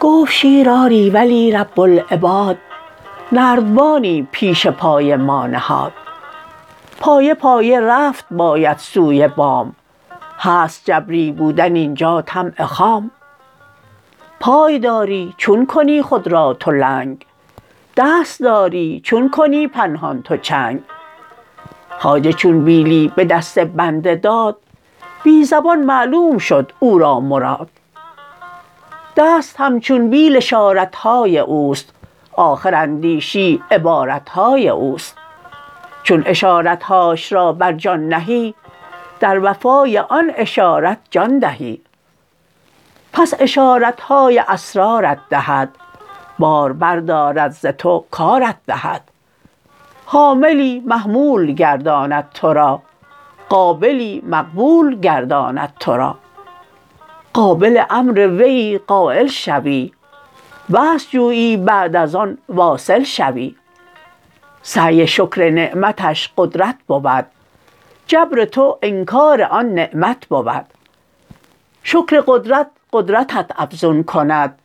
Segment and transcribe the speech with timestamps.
[0.00, 2.56] گفت شیر آری ولی رب العباد
[3.32, 5.92] نردبانی پیش پای ما نهاد.
[7.00, 9.74] پایه پایه رفت باید سوی بام
[10.38, 13.10] هست جبری بودن اینجا طمع خام.
[14.40, 17.26] پای داری چون کنی خود را تو لنگ
[17.96, 20.82] دست داری چون کنی پنهان تو چنگ.
[21.98, 24.56] خواجه چون بیلی به دست بنده داد
[25.24, 27.70] بی زبان معلوم شد او را مراد.
[29.16, 31.92] دست همچون بیل اشارت های اوست
[32.32, 35.16] آخر اندیشی عبارت های اوست.
[36.02, 38.54] چون اشارت هاش را بر جان نهی
[39.20, 41.80] در وفای آن اشارت جان دهی.
[43.12, 45.68] پس اشارت های اسرارت دهد
[46.38, 49.02] بار بردارد ز تو کارت دهد.
[50.06, 52.82] حاملی محمول گرداند تو را
[53.48, 56.18] قابلی مقبول گرداند تو را.
[57.32, 59.92] قابل امر ویی قایل شوی
[60.70, 63.56] وصل جویی بعد از آن واصل شوی.
[64.62, 67.26] سعی شکر نعمتش قدرت بود
[68.06, 70.64] جبر تو انکار آن نعمت بود.
[71.82, 74.58] شکر قدرت قدرتت افزون کند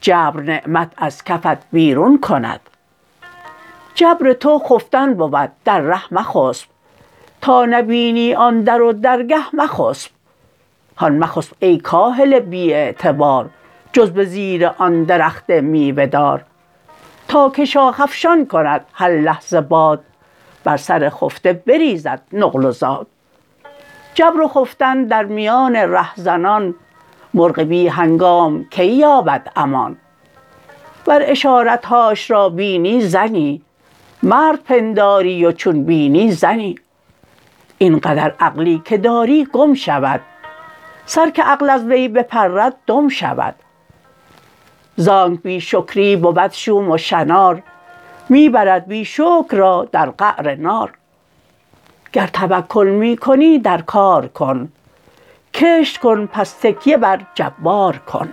[0.00, 2.60] جبر نعمت از کفت بیرون کند.
[3.94, 6.66] جبر تو خفتن بود در ره مخسب.
[7.40, 10.10] تا نبینی آن در و درگه مخسب.
[10.96, 13.50] هان مخسب ای کاهل بی اعتبار
[13.92, 16.44] جز به زیر آن درخت میوه دار
[17.28, 20.04] تا که شاخ افشان کند هر لحظه باد
[20.64, 23.06] بر سر خفته بریزد نقل و زاد.
[24.14, 26.74] جبر و خفتن در میان رهزنان
[27.34, 29.96] مرغ بی هنگام کی یابد امان؟
[31.06, 33.62] ور اشارت هاش را بینی زنی
[34.22, 36.78] مرد پنداری و چون بینی زنی.
[37.78, 40.20] این قدر عقلی که داری گم شود
[41.06, 43.54] سر که عقل از وی بپرد دم شود.
[44.96, 47.62] زانک بی شکری بود شوم و شنار
[48.28, 50.92] می برد بی شکر را در قعر نار.
[52.12, 54.72] گر توکل می کنی در کار کن
[55.58, 58.28] کشت کن پس تکیه بر جبار کن.